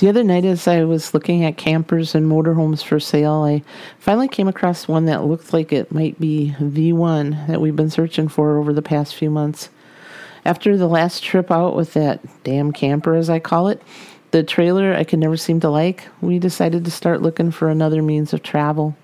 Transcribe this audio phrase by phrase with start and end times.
[0.00, 3.62] The other night, as I was looking at campers and motorhomes for sale, I
[3.98, 7.90] finally came across one that looked like it might be the one that we've been
[7.90, 9.68] searching for over the past few months.
[10.46, 13.82] After the last trip out with that damn camper, as I call it,
[14.30, 18.00] the trailer I could never seem to like, we decided to start looking for another
[18.00, 18.96] means of travel.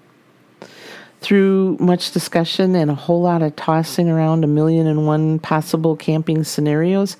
[1.26, 5.96] Through much discussion and a whole lot of tossing around a million and one possible
[5.96, 7.16] camping scenarios,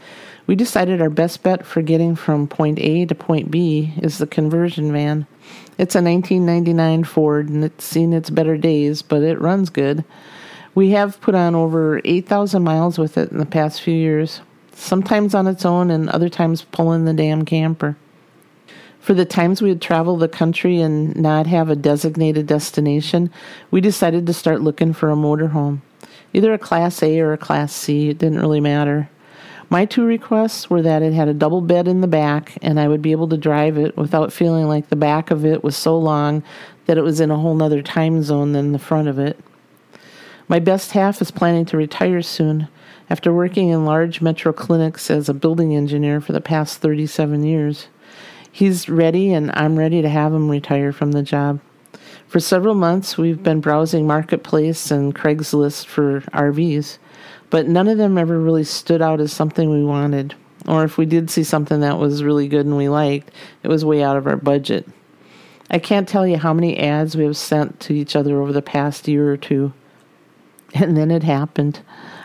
[0.46, 4.26] we decided our best bet for getting from point A to point B is the
[4.28, 5.26] conversion van.
[5.76, 10.04] It's a 1999 Ford and it's seen its better days, but it runs good.
[10.76, 14.40] We have put on over 8,000 miles with it in the past few years,
[14.72, 17.96] sometimes on its own and other times pulling the damn camper.
[19.06, 23.30] For the times we would travel the country and not have a designated destination,
[23.70, 25.80] we decided to start looking for a motorhome.
[26.32, 29.08] Either a Class A or a Class C, it didn't really matter.
[29.70, 32.88] My two requests were that it had a double bed in the back and I
[32.88, 35.96] would be able to drive it without feeling like the back of it was so
[35.96, 36.42] long
[36.86, 39.38] that it was in a whole nother time zone than the front of it.
[40.48, 42.66] My best half is planning to retire soon
[43.08, 47.86] after working in large metro clinics as a building engineer for the past 37 years.
[48.56, 51.60] He's ready and I'm ready to have him retire from the job.
[52.26, 56.96] For several months, we've been browsing Marketplace and Craigslist for RVs
[57.50, 60.34] but none of them ever really stood out as something we wanted.
[60.66, 63.30] Or if we did see something that was really good and we liked,
[63.62, 64.88] it was way out of our budget.
[65.70, 68.62] I can't tell you how many ads we have sent to each other over the
[68.62, 69.72] past year or two.
[70.74, 71.80] And then it happened.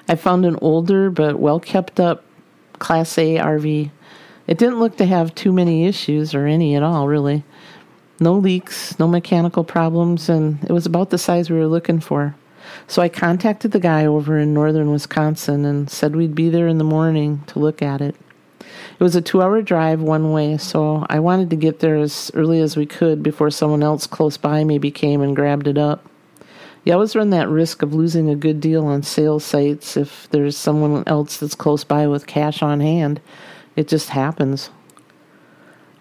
[0.10, 2.26] I found an older but well kept up
[2.80, 3.92] Class A RV.
[4.48, 7.44] It didn't look to have too many issues or any at all, really.
[8.20, 12.36] No leaks, no mechanical problems, and it was about the size we were looking for.
[12.88, 16.78] So I contacted the guy over in northern Wisconsin and said we'd be there in
[16.78, 18.16] the morning to look at it.
[18.60, 22.30] It was a two hour drive one way, so I wanted to get there as
[22.36, 26.06] early as we could before someone else close by maybe came and grabbed it up.
[26.84, 30.58] You always run that risk of losing a good deal on sales sites if there's
[30.58, 33.20] someone else that's close by with cash on hand.
[33.82, 34.70] It just happens.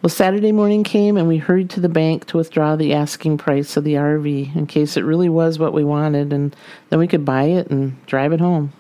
[0.02, 3.74] Well, Saturday morning came and we hurried to the bank to withdraw the asking price
[3.74, 6.54] of the RV in case it really was what we wanted, and
[6.91, 8.74] then we could buy it and drive it home.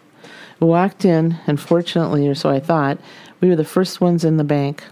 [0.60, 2.98] We walked in, and fortunately, or so I thought,
[3.40, 4.84] we were the first ones in the bank.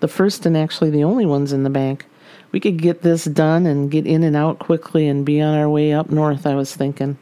[0.00, 2.06] The first and actually the only ones in the bank.
[2.52, 5.68] We could get this done and get in and out quickly and be on our
[5.68, 7.18] way up north, I was thinking.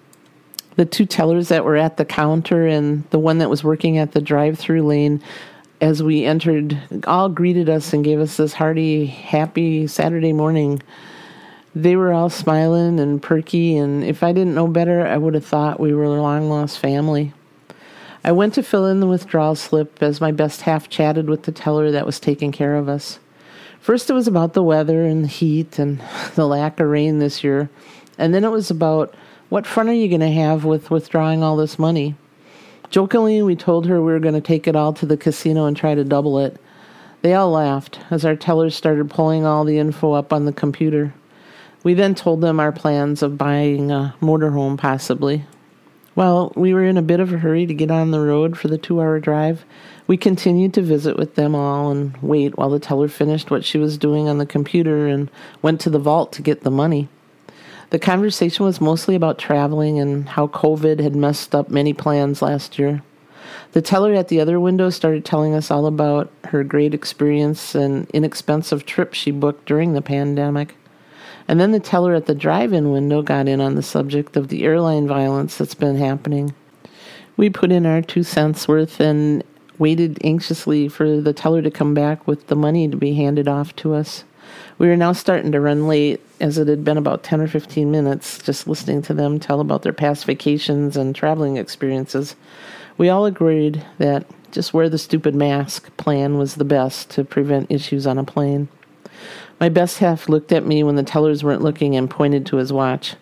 [0.77, 4.13] The two tellers that were at the counter and the one that was working at
[4.13, 5.21] the drive through lane
[5.81, 10.83] as we entered, all greeted us and gave us this hearty, happy Saturday morning.
[11.75, 15.45] They were all smiling and perky, and if I didn't know better, I would have
[15.45, 17.33] thought we were a long lost family.
[18.25, 21.53] I went to fill in the withdrawal slip as my best half chatted with the
[21.53, 23.21] teller that was taking care of us.
[23.81, 26.03] First, it was about the weather and the heat and
[26.35, 27.71] the lack of rain this year,
[28.19, 29.15] and then it was about
[29.49, 32.17] what fun are you going to have with withdrawing all this money?
[32.91, 35.77] Jokingly, we told her we were going to take it all to the casino and
[35.77, 36.57] try to double it.
[37.21, 41.13] They all laughed as our tellers started pulling all the info up on the computer.
[41.85, 45.45] We then told them our plans of buying a motorhome, possibly.
[46.15, 48.69] Well, we were in a bit of a hurry to get on the road for
[48.69, 49.65] the two hour drive.
[50.07, 53.79] We continued to visit with them all and wait while the teller finished what she
[53.79, 57.09] was doing on the computer and went to the vault to get the money.
[57.91, 62.79] The conversation was mostly about traveling and how COVID had messed up many plans last
[62.79, 63.03] year.
[63.73, 68.09] The teller at the other window started telling us all about her great experience and
[68.11, 70.75] inexpensive trip she booked during the pandemic.
[71.47, 74.49] And then the teller at the drive in window got in on the subject of
[74.49, 76.55] the airline violence that's been happening.
[77.39, 79.43] We put in our two cents worth and
[79.79, 83.75] waited anxiously for the teller to come back with the money to be handed off
[83.77, 84.25] to us.
[84.79, 87.91] We were now starting to run late, as it had been about 10 or 15
[87.91, 92.37] minutes just listening to them tell about their past vacations and traveling experiences.
[92.97, 97.71] We all agreed that just wear the stupid mask plan was the best to prevent
[97.71, 98.69] issues on a plane.
[99.61, 102.73] My best half looked at me when the tellers weren't looking and pointed to his
[102.73, 103.17] watch.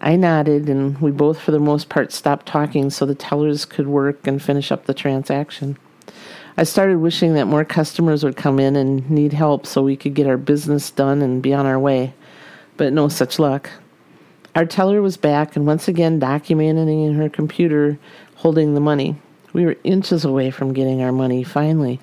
[0.00, 3.86] I nodded, and we both, for the most part, stopped talking so the tellers could
[3.86, 5.78] work and finish up the transaction.
[6.56, 10.14] I started wishing that more customers would come in and need help so we could
[10.14, 12.14] get our business done and be on our way,
[12.76, 13.70] but no such luck.
[14.54, 17.98] Our teller was back and once again documenting in her computer,
[18.36, 19.16] holding the money.
[19.52, 21.98] We were inches away from getting our money finally.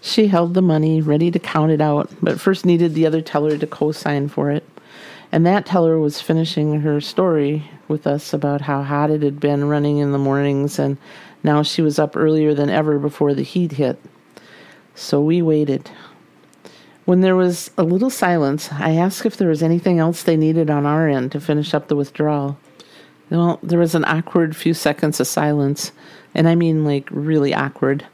[0.00, 3.58] She held the money, ready to count it out, but first needed the other teller
[3.58, 4.66] to co sign for it.
[5.32, 9.64] And that teller was finishing her story with us about how hot it had been
[9.64, 10.98] running in the mornings, and
[11.42, 13.98] now she was up earlier than ever before the heat hit.
[14.94, 15.90] So we waited.
[17.06, 20.70] When there was a little silence, I asked if there was anything else they needed
[20.70, 22.58] on our end to finish up the withdrawal.
[23.30, 25.92] Well, there was an awkward few seconds of silence,
[26.34, 28.06] and I mean like really awkward.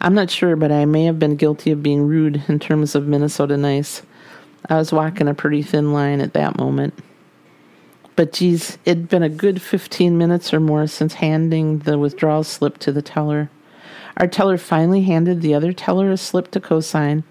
[0.00, 3.08] I'm not sure, but I may have been guilty of being rude in terms of
[3.08, 4.02] Minnesota nice.
[4.70, 6.94] I was walking a pretty thin line at that moment.
[8.14, 12.78] But geez, it'd been a good 15 minutes or more since handing the withdrawal slip
[12.78, 13.50] to the teller.
[14.16, 17.24] Our teller finally handed the other teller a slip to cosign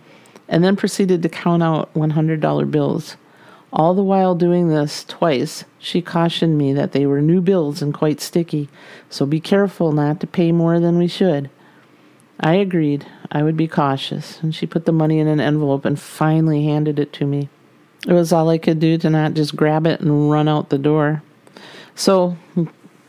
[0.50, 3.16] and then proceeded to count out $100 bills.
[3.72, 7.94] All the while doing this twice, she cautioned me that they were new bills and
[7.94, 8.68] quite sticky,
[9.10, 11.50] so be careful not to pay more than we should.
[12.40, 16.00] I agreed I would be cautious, and she put the money in an envelope and
[16.00, 17.50] finally handed it to me.
[18.08, 20.78] It was all I could do to not just grab it and run out the
[20.78, 21.22] door.
[21.96, 22.38] So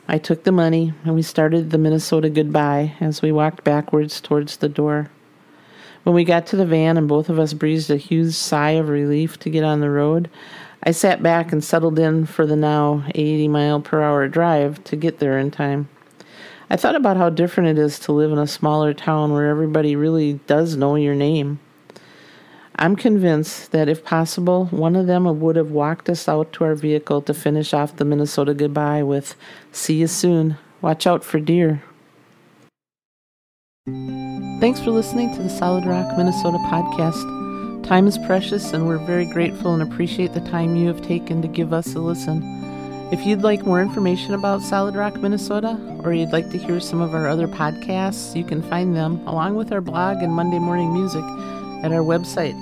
[0.08, 4.56] I took the money and we started the Minnesota goodbye as we walked backwards towards
[4.56, 5.10] the door.
[6.02, 8.88] When we got to the van and both of us breathed a huge sigh of
[8.88, 10.28] relief to get on the road,
[10.82, 14.96] I sat back and settled in for the now 80 mile per hour drive to
[14.96, 15.88] get there in time.
[16.72, 19.96] I thought about how different it is to live in a smaller town where everybody
[19.96, 21.58] really does know your name.
[22.76, 26.76] I'm convinced that if possible, one of them would have walked us out to our
[26.76, 29.34] vehicle to finish off the Minnesota goodbye with,
[29.72, 30.56] See you soon.
[30.80, 31.82] Watch out for deer.
[34.60, 37.84] Thanks for listening to the Solid Rock Minnesota podcast.
[37.84, 41.48] Time is precious, and we're very grateful and appreciate the time you have taken to
[41.48, 42.59] give us a listen.
[43.12, 47.00] If you'd like more information about Solid Rock, Minnesota, or you'd like to hear some
[47.00, 50.92] of our other podcasts, you can find them along with our blog and Monday morning
[50.92, 51.24] music
[51.82, 52.54] at our website,